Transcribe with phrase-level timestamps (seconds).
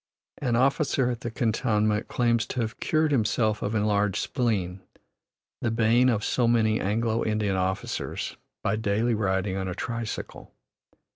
[0.39, 4.81] An officer at the cantonment claims to have cured himself of enlarged spleen,
[5.61, 10.55] the bane of so many Anglo Indian officers, by daily riding on a tricycle.